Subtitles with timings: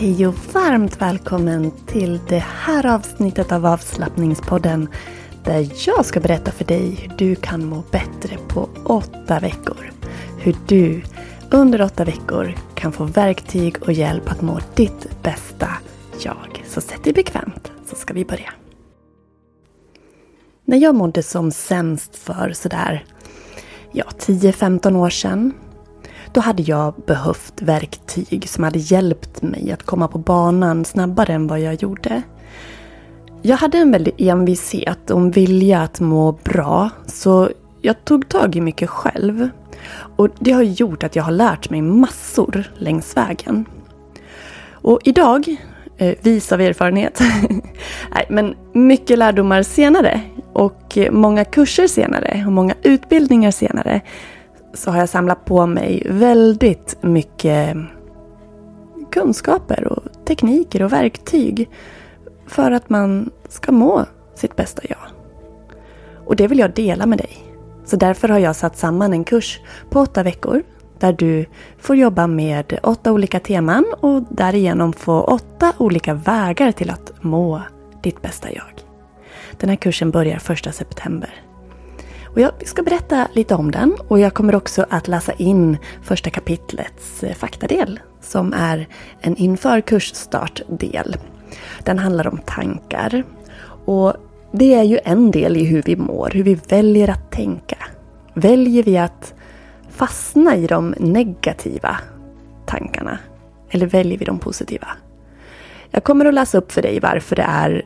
[0.00, 4.88] Hej och varmt välkommen till det här avsnittet av avslappningspodden
[5.44, 9.92] där jag ska berätta för dig hur du kan må bättre på åtta veckor.
[10.38, 11.02] Hur du
[11.50, 15.68] under åtta veckor kan få verktyg och hjälp att må ditt bästa
[16.24, 16.64] jag.
[16.66, 18.52] Så sätt dig bekvämt så ska vi börja.
[20.64, 23.04] När jag mådde som sämst för sådär
[23.92, 25.52] ja, 10-15 år sedan
[26.32, 31.46] då hade jag behövt verktyg som hade hjälpt mig att komma på banan snabbare än
[31.46, 32.22] vad jag gjorde.
[33.42, 37.50] Jag hade en väldig envishet och en vilja att må bra så
[37.80, 39.48] jag tog tag i mycket själv.
[40.16, 43.64] Och det har gjort att jag har lärt mig massor längs vägen.
[44.72, 45.56] Och idag,
[45.96, 47.20] eh, vis av erfarenhet,
[48.14, 50.20] nej men mycket lärdomar senare
[50.52, 54.00] och eh, många kurser senare och många utbildningar senare
[54.74, 57.76] så har jag samlat på mig väldigt mycket
[59.12, 61.70] kunskaper och tekniker och verktyg
[62.46, 64.04] för att man ska må
[64.34, 64.98] sitt bästa jag.
[66.26, 67.38] Och det vill jag dela med dig.
[67.84, 69.60] Så därför har jag satt samman en kurs
[69.90, 70.62] på åtta veckor
[70.98, 71.46] där du
[71.78, 77.62] får jobba med åtta olika teman och därigenom få åtta olika vägar till att må
[78.02, 78.84] ditt bästa jag.
[79.58, 81.49] Den här kursen börjar första september.
[82.32, 86.30] Och jag ska berätta lite om den och jag kommer också att läsa in första
[86.30, 88.88] kapitlets eh, faktadel som är
[89.20, 91.16] en inför kursstartdel.
[91.82, 93.24] Den handlar om tankar.
[93.84, 94.14] Och
[94.52, 97.76] det är ju en del i hur vi mår, hur vi väljer att tänka.
[98.34, 99.34] Väljer vi att
[99.90, 101.96] fastna i de negativa
[102.66, 103.18] tankarna?
[103.70, 104.88] Eller väljer vi de positiva?
[105.90, 107.84] Jag kommer att läsa upp för dig varför det är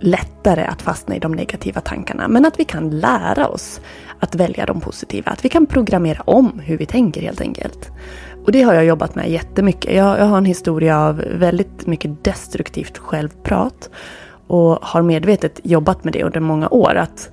[0.00, 2.28] lättare att fastna i de negativa tankarna.
[2.28, 3.80] Men att vi kan lära oss
[4.20, 5.32] att välja de positiva.
[5.32, 7.90] Att vi kan programmera om hur vi tänker helt enkelt.
[8.44, 9.94] Och det har jag jobbat med jättemycket.
[9.94, 13.90] Jag, jag har en historia av väldigt mycket destruktivt självprat.
[14.46, 16.94] Och har medvetet jobbat med det under många år.
[16.94, 17.30] Att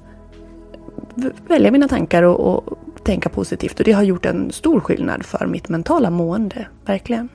[1.48, 3.80] välja mina tankar och, och tänka positivt.
[3.80, 6.68] Och det har gjort en stor skillnad för mitt mentala mående.
[6.86, 7.30] Verkligen.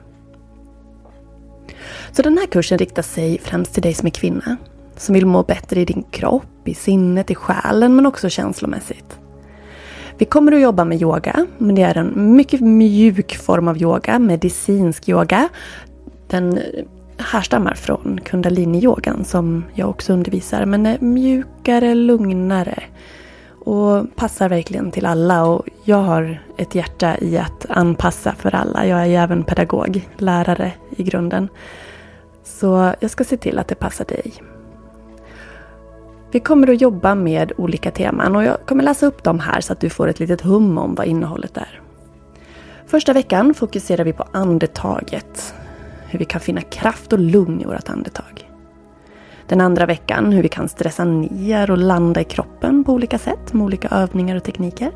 [2.11, 4.57] Så den här kursen riktar sig främst till dig som är kvinna
[4.97, 9.17] som vill må bättre i din kropp, i sinnet, i själen men också känslomässigt.
[10.17, 14.19] Vi kommer att jobba med yoga, men det är en mycket mjuk form av yoga,
[14.19, 15.49] medicinsk yoga.
[16.27, 16.59] Den
[17.17, 22.83] härstammar från kundaliniyogan som jag också undervisar, men är mjukare, lugnare
[23.65, 25.45] och passar verkligen till alla.
[25.45, 28.85] Och jag har ett hjärta i att anpassa för alla.
[28.85, 31.47] Jag är ju även pedagog, lärare i grunden.
[32.43, 34.33] Så jag ska se till att det passar dig.
[36.33, 39.73] Vi kommer att jobba med olika teman och jag kommer läsa upp dem här så
[39.73, 41.81] att du får ett litet hum om vad innehållet är.
[42.87, 45.53] Första veckan fokuserar vi på andetaget.
[46.07, 48.49] Hur vi kan finna kraft och lugn i vårt andetag.
[49.47, 53.53] Den andra veckan hur vi kan stressa ner och landa i kroppen på olika sätt
[53.53, 54.91] med olika övningar och tekniker.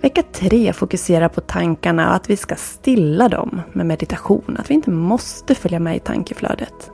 [0.00, 4.56] Vecka tre fokuserar på tankarna och att vi ska stilla dem med meditation.
[4.58, 6.90] Att vi inte måste följa med i tankeflödet.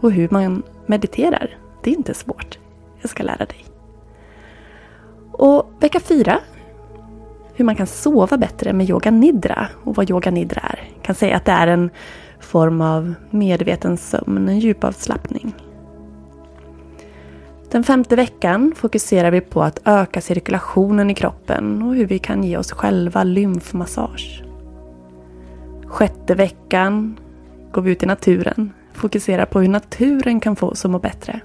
[0.00, 2.58] Och hur man mediterar det är inte svårt.
[3.00, 3.64] Jag ska lära dig.
[5.32, 6.40] Och vecka fyra,
[7.54, 10.88] hur man kan sova bättre med yoga nidra och vad yoga nidra är.
[10.94, 11.90] Jag kan säga att det är en
[12.40, 15.54] form av medveten sömn, en djupavslappning.
[17.70, 22.44] Den femte veckan fokuserar vi på att öka cirkulationen i kroppen och hur vi kan
[22.44, 24.42] ge oss själva lymfmassage.
[25.86, 27.20] Sjätte veckan
[27.72, 31.40] går vi ut i naturen, fokuserar på hur naturen kan få oss att må bättre.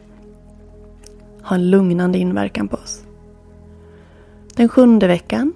[1.44, 3.04] Ha en lugnande inverkan på oss.
[4.56, 5.54] Den sjunde veckan,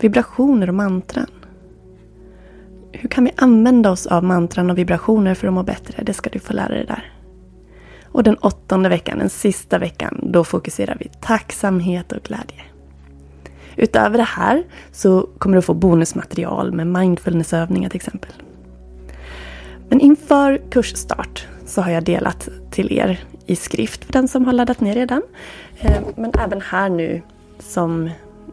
[0.00, 1.30] vibrationer och mantran.
[2.92, 6.02] Hur kan vi använda oss av mantran och vibrationer för att må bättre?
[6.04, 7.12] Det ska du få lära dig där.
[8.04, 12.62] Och den åttonde veckan, den sista veckan, då fokuserar vi tacksamhet och glädje.
[13.76, 18.32] Utöver det här så kommer du få bonusmaterial med mindfulnessövningar till exempel.
[19.88, 24.52] Men inför kursstart så har jag delat till er i skrift för den som har
[24.52, 25.22] laddat ner redan.
[25.78, 27.22] Eh, men även här nu
[27.58, 28.10] som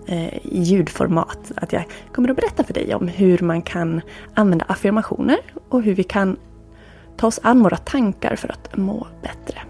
[0.07, 1.51] eh, i ljudformat.
[1.55, 4.01] Att jag kommer att berätta för dig om hur man kan
[4.33, 5.37] använda affirmationer
[5.69, 6.37] och hur vi kan
[7.17, 9.61] ta oss an våra tankar för att må bättre.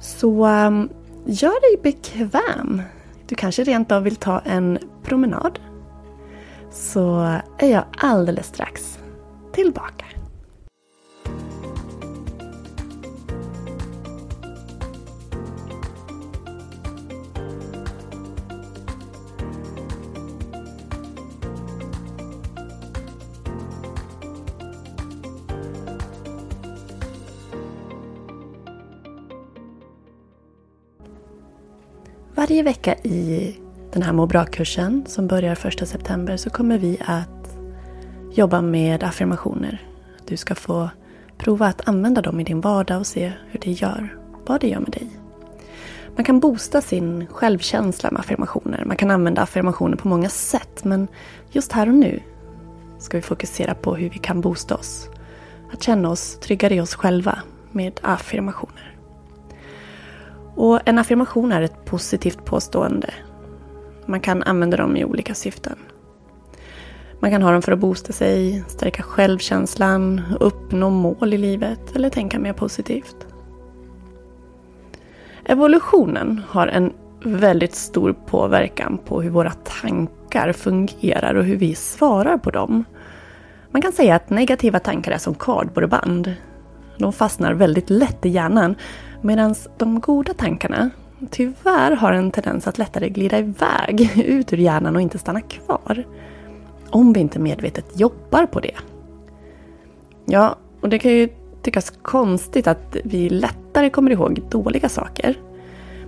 [0.00, 0.88] Så ehm,
[1.26, 2.82] gör dig bekväm.
[3.26, 5.58] Du kanske rent av vill ta en promenad.
[6.70, 7.20] Så
[7.58, 8.98] är jag alldeles strax
[9.52, 10.04] tillbaka.
[32.48, 33.56] Varje vecka i
[33.92, 37.58] den här må bra-kursen som börjar 1 september så kommer vi att
[38.32, 39.82] jobba med affirmationer.
[40.26, 40.90] Du ska få
[41.38, 44.80] prova att använda dem i din vardag och se hur det gör, vad det gör
[44.80, 45.06] med dig.
[46.16, 48.84] Man kan boosta sin självkänsla med affirmationer.
[48.84, 51.08] Man kan använda affirmationer på många sätt men
[51.50, 52.20] just här och nu
[52.98, 55.08] ska vi fokusera på hur vi kan boosta oss.
[55.72, 57.38] Att känna oss tryggare i oss själva
[57.72, 58.87] med affirmationer.
[60.58, 63.14] Och en affirmation är ett positivt påstående.
[64.06, 65.78] Man kan använda dem i olika syften.
[67.20, 72.10] Man kan ha dem för att boosta sig, stärka självkänslan, uppnå mål i livet eller
[72.10, 73.16] tänka mer positivt.
[75.44, 76.92] Evolutionen har en
[77.24, 82.84] väldigt stor påverkan på hur våra tankar fungerar och hur vi svarar på dem.
[83.70, 86.34] Man kan säga att negativa tankar är som kardborreband.
[86.98, 88.74] De fastnar väldigt lätt i hjärnan
[89.22, 90.90] Medan de goda tankarna
[91.30, 96.04] tyvärr har en tendens att lättare glida iväg ut ur hjärnan och inte stanna kvar.
[96.90, 98.74] Om vi inte medvetet jobbar på det.
[100.24, 101.28] Ja, och det kan ju
[101.62, 105.38] tyckas konstigt att vi lättare kommer ihåg dåliga saker.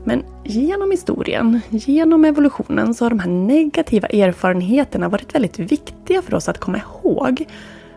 [0.05, 6.35] Men genom historien, genom evolutionen, så har de här negativa erfarenheterna varit väldigt viktiga för
[6.35, 7.45] oss att komma ihåg.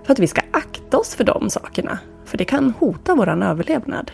[0.03, 1.99] För att vi ska akta oss för de sakerna.
[2.25, 4.11] För det kan hota vår överlevnad.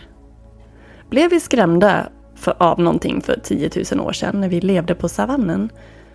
[1.10, 5.08] Blev vi skrämda för, av någonting för 10 000 år sedan när vi levde på
[5.08, 5.70] savannen,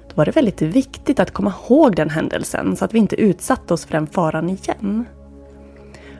[0.09, 3.73] då var det väldigt viktigt att komma ihåg den händelsen så att vi inte utsatte
[3.73, 5.05] oss för den faran igen.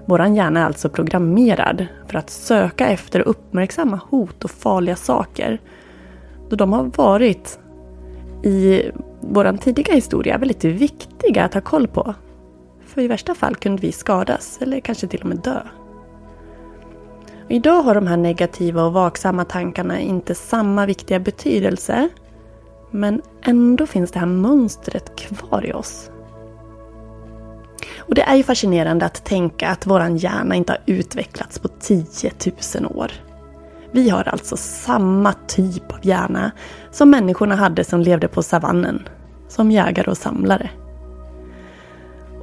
[0.06, 5.62] Våran hjärna är alltså programmerad för att söka efter och uppmärksamma hot och farliga saker.
[6.50, 7.60] Då de har varit
[8.44, 8.82] i
[9.22, 12.14] vår tidiga historia väldigt viktiga att ha koll på.
[12.86, 15.62] För i värsta fall kunde vi skadas eller kanske till och med dö.
[17.50, 22.10] Idag har de här negativa och vaksamma tankarna inte samma viktiga betydelse.
[22.92, 26.12] Men ändå finns det här mönstret kvar i oss.
[27.98, 32.06] Och det är ju fascinerande att tänka att våran hjärna inte har utvecklats på 10
[32.82, 33.12] 000 år.
[33.92, 36.52] Vi har alltså samma typ av hjärna
[36.92, 39.08] som människorna hade som levde på savannen.
[39.48, 40.70] Som jägare och samlare.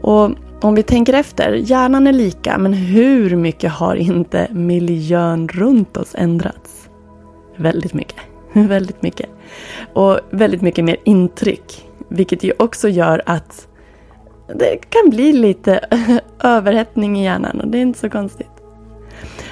[0.02, 0.30] Och
[0.62, 6.14] om vi tänker efter, hjärnan är lika men hur mycket har inte miljön runt oss
[6.18, 6.88] ändrats?
[7.56, 8.20] Väldigt mycket.
[8.52, 9.30] väldigt mycket.
[9.92, 11.88] Och väldigt mycket mer intryck.
[12.08, 13.68] Vilket ju också gör att
[14.54, 15.80] det kan bli lite
[16.42, 18.50] överhettning i hjärnan och det är inte så konstigt.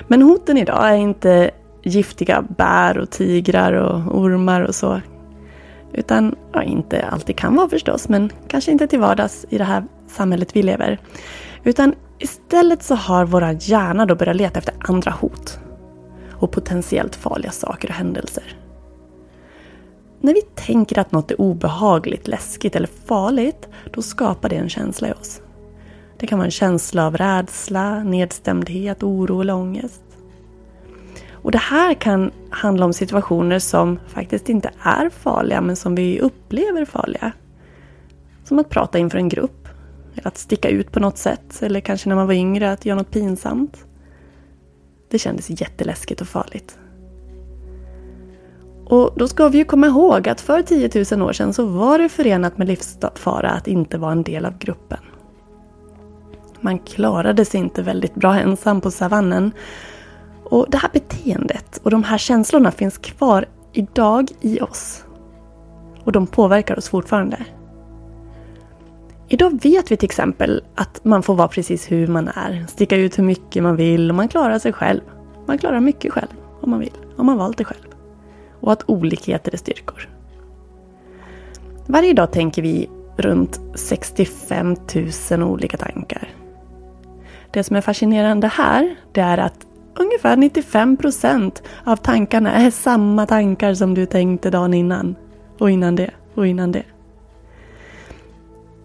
[0.09, 1.51] Men hoten idag är inte
[1.83, 5.01] giftiga bär och tigrar och ormar och så.
[5.93, 9.85] Utan, ja, inte alltid kan vara förstås, men kanske inte till vardags i det här
[10.11, 10.99] samhället vi lever.
[11.65, 15.59] Utan istället så har våra hjärna då börjat leta efter andra hot.
[16.33, 18.57] Och potentiellt farliga saker och händelser.
[20.21, 25.09] När vi tänker att något är obehagligt, läskigt eller farligt, då skapar det en känsla
[25.09, 25.43] i oss.
[26.19, 30.03] Det kan vara en känsla av rädsla, nedstämdhet, oro eller ångest.
[31.33, 36.21] Och det här kan handla om situationer som faktiskt inte är farliga men som vi
[36.21, 37.33] upplever farliga.
[38.45, 39.60] Som att prata inför en grupp,
[40.15, 42.99] eller att sticka ut på något sätt, eller kanske när man var yngre att göra
[42.99, 43.85] något pinsamt.
[45.11, 46.79] Det kändes jätteläskigt och farligt.
[48.87, 51.99] Och då ska vi ju komma ihåg att för 10 000 år sedan så var
[51.99, 54.99] det förenat med livsfara att inte vara en del av gruppen.
[56.61, 59.53] Man klarade sig inte väldigt bra ensam på savannen.
[60.45, 65.05] Och det här beteendet och de här känslorna finns kvar idag i oss.
[66.05, 67.45] Och de påverkar oss fortfarande.
[69.33, 73.19] Idag vet vi till exempel att man får vara precis hur man är, sticka ut
[73.19, 75.01] hur mycket man vill och man klarar sig själv.
[75.47, 76.29] Man klarar mycket själv
[76.61, 77.87] om man vill, om man valt det själv.
[78.61, 80.09] Och att olikheter är styrkor.
[81.87, 84.77] Varje dag tänker vi runt 65
[85.31, 86.29] 000 olika tankar.
[87.51, 93.27] Det som är fascinerande här, det är att ungefär 95 procent av tankarna är samma
[93.27, 95.17] tankar som du tänkte dagen innan.
[95.59, 96.85] Och innan det, och innan det.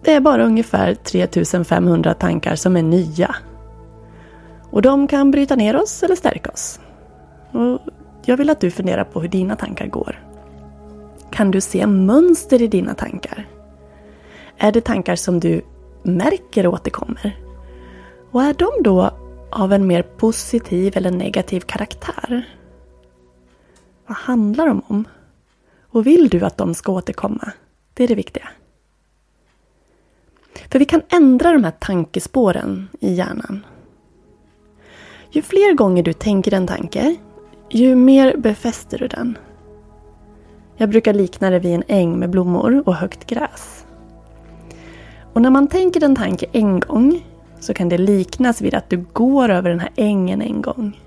[0.06, 3.36] Det är bara ungefär 3500 tankar som är nya.
[4.70, 6.80] Och de kan bryta ner oss eller stärka oss.
[7.52, 7.80] Och
[8.24, 10.24] jag vill att du funderar på hur dina tankar går.
[11.30, 13.46] Kan du se mönster i dina tankar?
[14.58, 15.62] Är det tankar som du
[16.02, 17.36] märker återkommer?
[18.30, 19.10] Och är de då
[19.50, 22.48] av en mer positiv eller negativ karaktär?
[24.06, 25.04] Vad handlar de om?
[25.90, 27.52] Och vill du att de ska återkomma?
[27.94, 28.48] Det är det viktiga.
[30.70, 33.66] För vi kan ändra de här tankespåren i hjärnan.
[35.30, 37.16] Ju fler gånger du tänker en tanke,
[37.70, 39.38] ju mer befäster du den.
[40.76, 43.86] Jag brukar likna det vid en äng med blommor och högt gräs.
[45.32, 47.26] Och när man tänker en tanke en gång
[47.60, 51.00] så kan det liknas vid att du går över den här ängen en gång.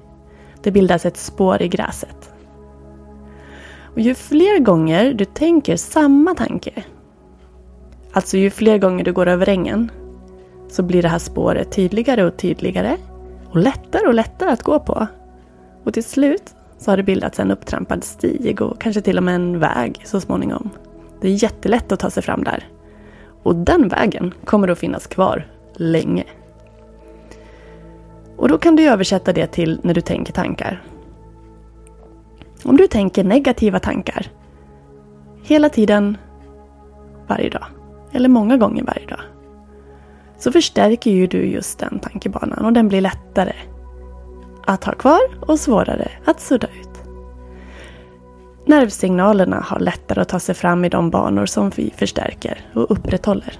[0.63, 2.31] Det bildas ett spår i gräset.
[3.93, 6.83] Och ju fler gånger du tänker samma tanke,
[8.11, 9.91] alltså ju fler gånger du går över ängen,
[10.69, 12.97] så blir det här spåret tydligare och tydligare
[13.49, 15.07] och lättare och lättare att gå på.
[15.83, 19.35] Och till slut så har det bildats en upptrampad stig och kanske till och med
[19.35, 20.69] en väg så småningom.
[21.21, 22.67] Det är jättelätt att ta sig fram där.
[23.43, 26.23] Och den vägen kommer att finnas kvar länge.
[28.37, 30.83] Och då kan du översätta det till när du tänker tankar.
[32.63, 34.27] Om du tänker negativa tankar
[35.43, 36.17] hela tiden,
[37.27, 37.65] varje dag,
[38.11, 39.21] eller många gånger varje dag,
[40.37, 43.53] så förstärker ju du just den tankebanan och den blir lättare
[44.65, 46.89] att ha kvar och svårare att sudda ut.
[48.65, 53.59] Nervsignalerna har lättare att ta sig fram i de banor som vi förstärker och upprätthåller.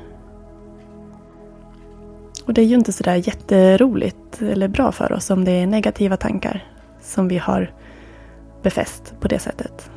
[2.46, 6.18] Och det är ju inte sådär jätteroligt eller bra för oss om det är negativa
[6.18, 6.66] tankar
[7.02, 7.74] som vi har
[8.62, 9.92] befäst på det sättet.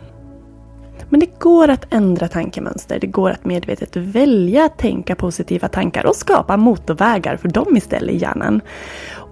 [1.13, 2.99] Men det går att ändra tankemönster.
[3.01, 8.15] Det går att medvetet välja att tänka positiva tankar och skapa motorvägar för dem istället
[8.15, 8.61] i hjärnan.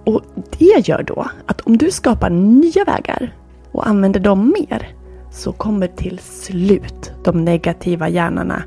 [0.05, 0.21] Och
[0.59, 3.35] det gör då att om du skapar nya vägar
[3.71, 4.95] och använder dem mer
[5.31, 8.63] så kommer till slut de negativa hjärnorna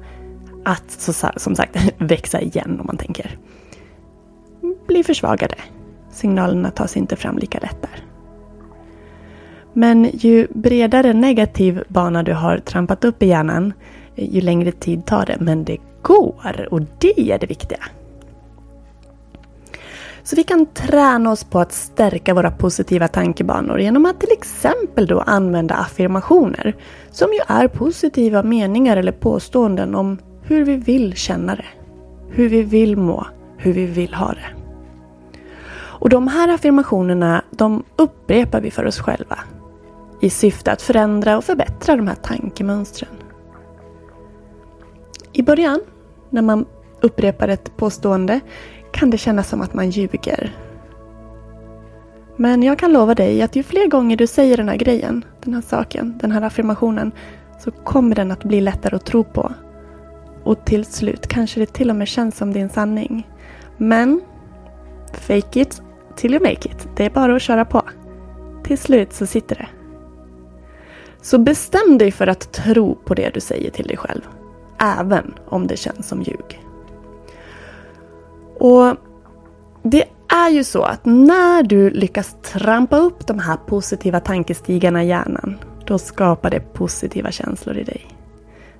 [0.65, 3.39] att som sagt växa igen om man tänker
[4.87, 5.57] Bli försvagade.
[6.11, 8.14] Signalerna tas inte fram lika lätt där.
[9.75, 13.73] Men ju bredare negativ bana du har trampat upp i hjärnan,
[14.15, 15.37] ju längre tid tar det.
[15.41, 17.79] Men det går och det är det viktiga.
[20.23, 25.07] Så vi kan träna oss på att stärka våra positiva tankebanor genom att till exempel
[25.07, 26.77] då använda affirmationer
[27.11, 31.67] som ju är positiva meningar eller påståenden om hur vi vill känna det,
[32.31, 33.27] hur vi vill må,
[33.57, 34.47] hur vi vill ha det.
[35.77, 39.39] Och de här affirmationerna de upprepar vi för oss själva
[40.25, 43.11] i syfte att förändra och förbättra de här tankemönstren.
[45.33, 45.81] I början,
[46.31, 46.67] när man
[47.01, 48.41] upprepar ett påstående,
[48.93, 50.57] kan det kännas som att man ljuger.
[52.37, 55.55] Men jag kan lova dig att ju fler gånger du säger den här grejen, den
[55.55, 57.13] här saken, den här affirmationen,
[57.61, 59.53] så kommer den att bli lättare att tro på.
[60.45, 63.29] Och till slut kanske det till och med känns som din sanning.
[63.77, 64.21] Men
[65.13, 65.83] fake it
[66.17, 66.89] till you make it.
[66.97, 67.83] Det är bara att köra på.
[68.65, 69.84] Till slut så sitter det.
[71.25, 74.21] Så bestäm dig för att tro på det du säger till dig själv.
[74.79, 76.61] Även om det känns som ljug.
[78.59, 78.97] Och
[79.83, 85.09] det är ju så att när du lyckas trampa upp de här positiva tankestigarna i
[85.09, 88.07] hjärnan, då skapar det positiva känslor i dig.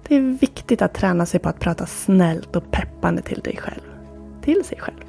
[0.09, 3.83] Det är viktigt att träna sig på att prata snällt och peppande till dig själv.
[4.43, 5.05] Till sig själv.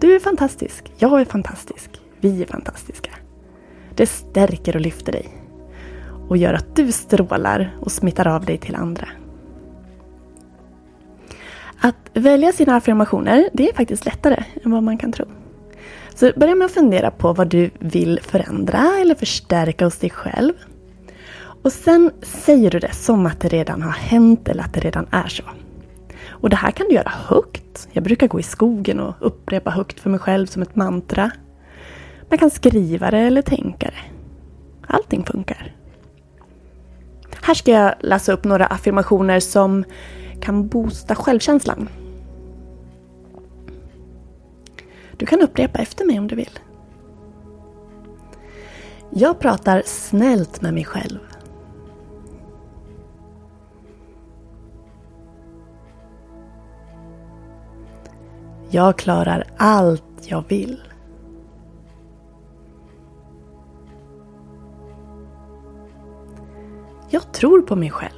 [0.00, 0.92] Du är fantastisk.
[0.96, 1.90] Jag är fantastisk.
[2.20, 3.10] Vi är fantastiska.
[3.94, 5.37] Det stärker och lyfter dig.
[6.28, 9.08] Och gör att du strålar och smittar av dig till andra.
[11.80, 15.24] Att välja sina affirmationer, det är faktiskt lättare än vad man kan tro.
[16.14, 20.52] Så börja med att fundera på vad du vill förändra eller förstärka hos dig själv.
[21.62, 25.06] Och sen säger du det som att det redan har hänt eller att det redan
[25.10, 25.44] är så.
[26.28, 27.88] Och det här kan du göra högt.
[27.92, 31.30] Jag brukar gå i skogen och upprepa högt för mig själv som ett mantra.
[32.28, 34.02] Man kan skriva det eller tänka det.
[34.86, 35.77] Allting funkar.
[37.42, 39.84] Här ska jag läsa upp några affirmationer som
[40.40, 41.88] kan boosta självkänslan.
[45.16, 46.58] Du kan upprepa efter mig om du vill.
[49.10, 51.18] Jag pratar snällt med mig själv.
[58.70, 60.87] Jag klarar allt jag vill.
[67.10, 68.12] Jag tror på mig själv.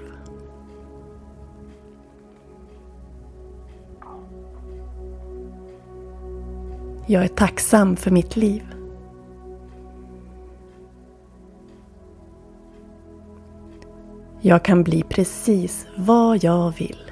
[7.06, 8.62] Jag är tacksam för mitt liv.
[14.40, 17.10] Jag kan bli precis vad jag vill.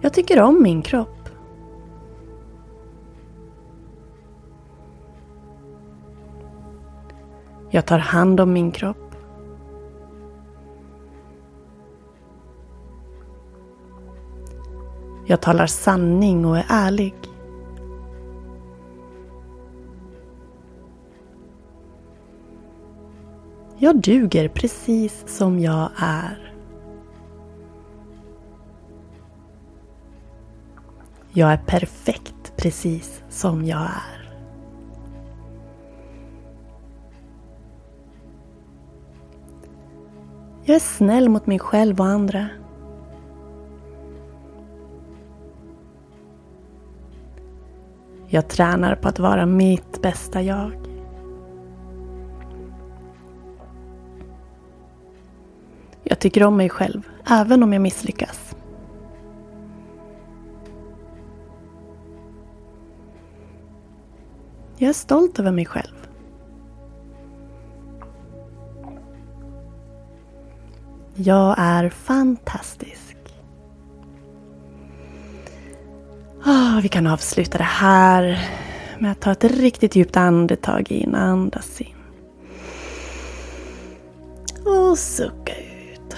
[0.00, 1.23] Jag tycker om min kropp.
[7.74, 9.14] Jag tar hand om min kropp.
[15.26, 17.14] Jag talar sanning och är ärlig.
[23.78, 26.54] Jag duger precis som jag är.
[31.32, 34.23] Jag är perfekt precis som jag är.
[40.66, 42.48] Jag är snäll mot mig själv och andra.
[48.26, 50.72] Jag tränar på att vara mitt bästa jag.
[56.02, 58.56] Jag tycker om mig själv, även om jag misslyckas.
[64.76, 66.03] Jag är stolt över mig själv.
[71.16, 73.16] Jag är fantastisk.
[76.46, 78.48] Oh, vi kan avsluta det här
[78.98, 81.14] med att ta ett riktigt djupt andetag in.
[81.14, 81.88] Andas in.
[84.64, 86.16] Och sucka ut.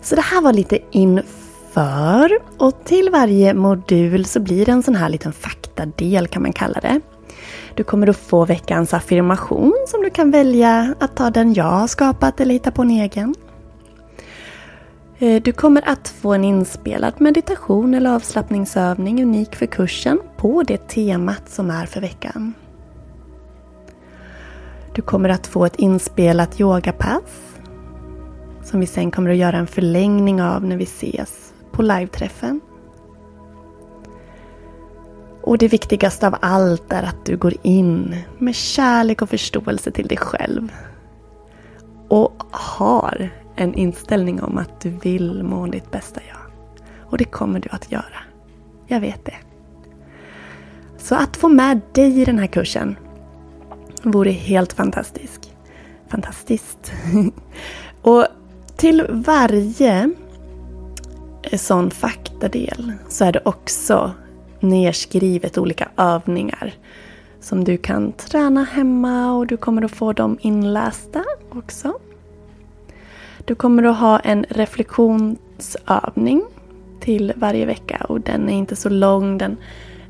[0.00, 2.38] Så det här var lite inför.
[2.58, 6.80] Och till varje modul så blir det en sån här liten faktadel kan man kalla
[6.80, 7.00] det.
[7.74, 11.86] Du kommer att få veckans affirmation som du kan välja att ta den jag har
[11.86, 13.34] skapat eller hitta på en egen.
[15.18, 20.88] Eh, du kommer att få en inspelad meditation eller avslappningsövning unik för kursen på det
[20.88, 22.54] temat som är för veckan.
[24.94, 27.22] Du kommer att få ett inspelat yogapass
[28.62, 32.60] som vi sen kommer att göra en förlängning av när vi ses på live-träffen.
[35.42, 40.06] Och det viktigaste av allt är att du går in med kärlek och förståelse till
[40.06, 40.72] dig själv.
[42.08, 46.38] Och har en inställning om att du vill må ditt bästa jag.
[47.10, 48.22] Och det kommer du att göra.
[48.86, 49.36] Jag vet det.
[50.98, 52.96] Så att få med dig i den här kursen
[54.02, 55.52] vore helt fantastiskt.
[56.08, 56.92] Fantastiskt.
[58.02, 58.26] och
[58.76, 60.10] till varje
[61.52, 64.12] sån faktadel så är det också
[64.60, 66.74] nerskrivet olika övningar
[67.40, 71.98] som du kan träna hemma och du kommer att få dem inlästa också.
[73.44, 76.42] Du kommer att ha en reflektionsövning
[77.00, 79.38] till varje vecka och den är inte så lång.
[79.38, 79.56] Den,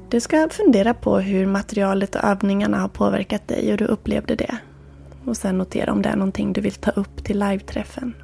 [0.09, 4.59] du ska fundera på hur materialet och övningarna har påverkat dig och du upplevde det.
[5.25, 8.15] Och sen notera om det är någonting du vill ta upp till live-träffen.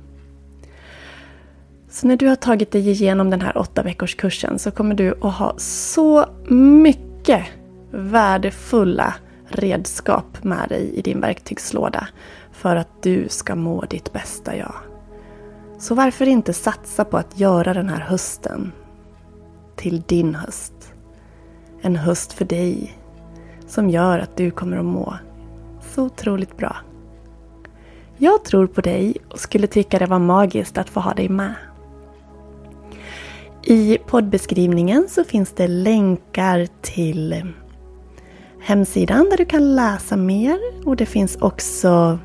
[1.97, 5.15] Så när du har tagit dig igenom den här åtta veckors kursen så kommer du
[5.21, 7.45] att ha så mycket
[7.91, 9.15] värdefulla
[9.49, 12.09] redskap med dig i din verktygslåda
[12.53, 14.75] för att du ska må ditt bästa jag.
[15.79, 18.73] Så varför inte satsa på att göra den här hösten
[19.77, 20.93] till din höst?
[21.81, 22.99] En höst för dig
[23.67, 25.15] som gör att du kommer att må
[25.81, 26.77] så otroligt bra.
[28.17, 31.55] Jag tror på dig och skulle tycka det var magiskt att få ha dig med.
[33.69, 37.53] I poddbeskrivningen så finns det länkar till
[38.61, 42.19] hemsidan där du kan läsa mer och det finns också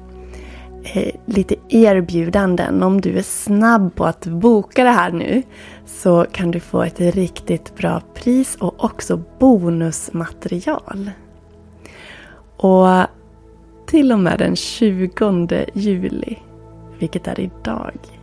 [0.83, 2.83] eh, lite erbjudanden.
[2.83, 5.43] Om du är snabb på att boka det här nu
[5.85, 11.11] så kan du få ett riktigt bra pris och också bonusmaterial.
[12.57, 12.87] Och
[13.85, 16.37] till och med den 20 juli,
[16.99, 18.20] vilket är idag,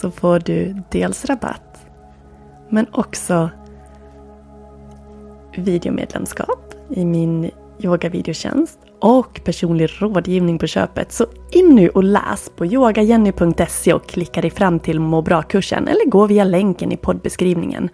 [0.00, 1.86] så får du dels rabatt
[2.68, 3.50] men också
[5.56, 11.12] videomedlemskap i min yogavideotjänst och personlig rådgivning på köpet.
[11.12, 16.10] Så in nu och läs på yogajenny.se och klicka dig fram till må bra-kursen eller
[16.10, 17.88] gå via länken i poddbeskrivningen.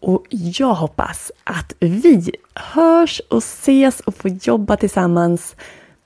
[0.00, 5.56] Och jag hoppas att vi hörs och ses och får jobba tillsammans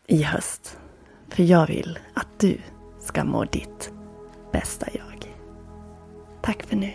[0.07, 0.79] i höst.
[1.29, 2.59] För jag vill att du
[3.01, 3.93] ska må ditt
[4.53, 5.02] bästa jag.
[6.43, 6.93] Tack för nu.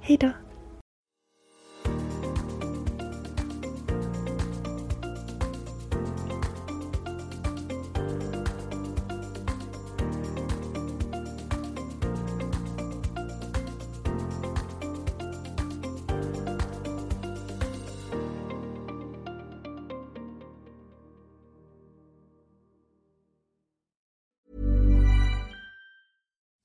[0.00, 0.30] Hejdå!